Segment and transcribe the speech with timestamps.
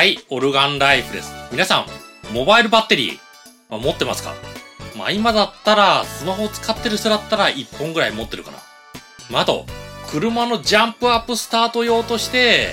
[0.00, 1.30] はい、オルガンライフです。
[1.52, 1.86] 皆さん、
[2.32, 3.18] モバイルバッテリー、
[3.68, 4.32] まあ持ってますか？
[4.96, 8.56] まあ今だったら、スマホを使ってる人だったら1本ぐらい持ってるかな。
[9.30, 9.66] まああと、
[10.10, 12.70] 車のジャンプアップスタート用として、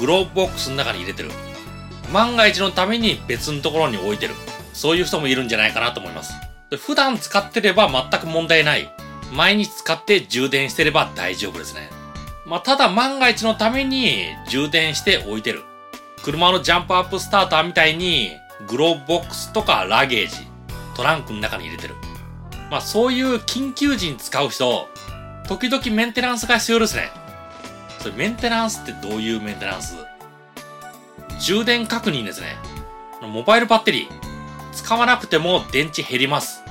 [0.00, 1.30] グローブボックスの中に入れてる。
[2.12, 4.34] 万が一のために別のところに置いてる。
[4.72, 6.32] そういう人もいるんじゃないかなと思います。
[6.78, 8.92] 普段使ってれば全く問題ない。
[9.32, 11.90] 毎日使って充電してれば大丈夫ですね。
[12.44, 15.62] まあ、ただ万が一のために充電して置いてる。
[16.22, 18.32] 車のジャンプアップスターターみたいに
[18.68, 20.36] グローブボックスとかラゲージ、
[20.94, 21.94] トランクの中に入れてる。
[22.70, 24.88] まあそういう緊急時に使う人、
[25.48, 27.10] 時々メンテナンスが必要ですね。
[27.98, 29.96] それメンテナンスってどういうメンテナンス？
[31.40, 32.56] 充電確認ですね。
[33.22, 36.62] モバイルバッテリー、使わなくても電池減ります。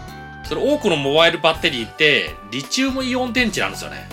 [0.43, 4.07] それ多くのモバイルバッテリーってリチウムイオン電池なんですよね。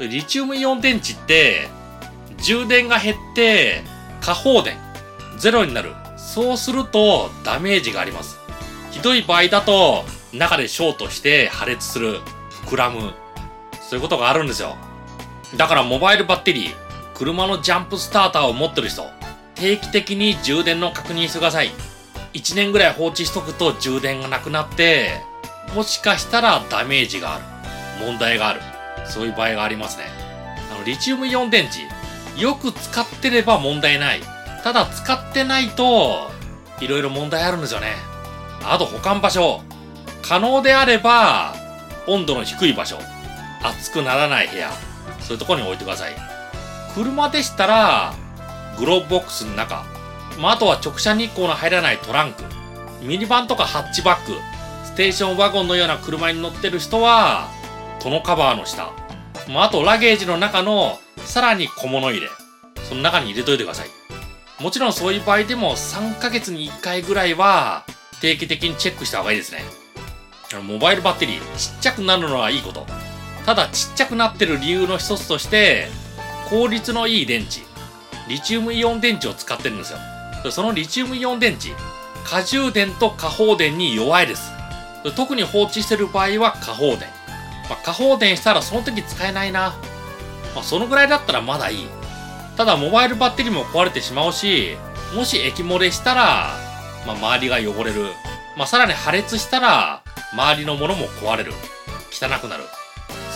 [0.00, 1.68] リチウムイオン電池って
[2.38, 3.82] 充電が減って
[4.20, 4.76] 過放電
[5.36, 5.92] ゼロになる。
[6.16, 8.38] そうするとダメージがあります。
[8.90, 12.20] ひどい場合だと中でショートして破裂する、
[12.66, 13.14] 膨らむ。
[13.80, 14.76] そういうことがあるんですよ。
[15.56, 16.74] だからモバイルバッテリー、
[17.14, 19.06] 車のジャンプスターターを持ってる人、
[19.54, 21.70] 定期的に充電の確認してください。
[22.34, 25.22] 1年ぐらい放置しとくと充電がなくなって、
[25.74, 27.44] もしかしたらダメージがある。
[28.04, 28.60] 問題がある。
[29.06, 30.04] そういう場合がありますね。
[30.70, 31.88] あの、リチウムイオン電池、
[32.38, 34.20] よく使ってれば問題ない。
[34.62, 36.30] ただ使ってないと、
[36.80, 37.94] いろいろ問題あるんですよね。
[38.64, 39.60] あと保管場所。
[40.22, 41.54] 可能であれば、
[42.06, 42.98] 温度の低い場所。
[43.62, 44.70] 熱くならない部屋。
[45.20, 46.14] そういうところに置いてください。
[46.94, 48.14] 車でしたら、
[48.78, 49.84] グローブボックスの中。
[50.38, 52.44] まあ、あとは直射日光の入らないトランク。
[53.02, 54.32] ミニバンとかハッチバック。
[54.84, 57.48] ステーションワゴンのような車に乗ってる人は、
[58.00, 58.92] トノカバーの下。
[59.48, 62.28] まあ、あとラゲージの中のさらに小物入れ。
[62.88, 63.88] その中に入れといてください。
[64.62, 67.84] もちろんそういう場合でも3ヶ月に1回ぐらいは
[68.22, 69.62] 定期的にチェックした方がいいですね。
[70.66, 72.86] モバイルバッテリーちっちゃくなるのはいいこと。
[73.44, 75.88] ただちっちゃくなってる理由の一つとして
[76.48, 77.60] 効率のいい電池。
[78.26, 79.98] リチウムイオン電池を使ってるんですよ。
[80.50, 81.72] そのリチウムイオン電池、
[82.24, 84.50] 過充電と過放電に弱いです。
[85.14, 87.00] 特に放置してる場合は過放電。
[87.68, 89.74] まあ、過放電したらその時使えないな。
[90.58, 91.86] まあ、そのぐらいだったらまだいい。
[92.56, 94.76] ただモバイルバッテリーも壊れてしまうし、
[95.14, 96.56] もし液漏れしたら、
[97.06, 98.06] まあ、周りが汚れる。
[98.56, 100.02] まあ、さらに破裂したら、
[100.32, 101.52] 周りのものも壊れる。
[102.10, 102.64] 汚くなる。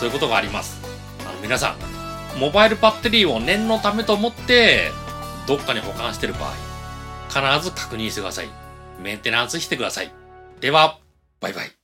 [0.00, 0.81] そういうことがあります。
[1.21, 1.77] あの皆さ
[2.37, 4.91] ん、モバイルバッテリーを念のためと思って、
[5.47, 8.49] どっかに保管してる場合、必ず確認してください。
[9.00, 10.12] メンテナンスしてください。
[10.60, 10.99] では、
[11.39, 11.81] バイバイ。